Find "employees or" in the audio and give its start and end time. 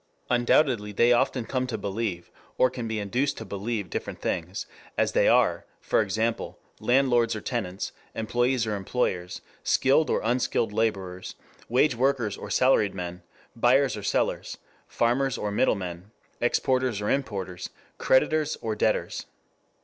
8.15-8.75